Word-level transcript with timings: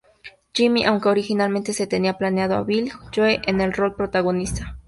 Jimmy, 0.51 0.83
aunque 0.83 1.09
originalmente 1.09 1.73
se 1.73 1.85
tenía 1.85 2.17
planeado 2.17 2.55
a 2.55 2.63
Billie 2.63 2.91
Joe 3.15 3.39
en 3.45 3.61
el 3.61 3.71
rol 3.71 3.93
protagonista. 3.93 4.79